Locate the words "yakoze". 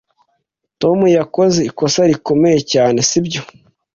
1.17-1.59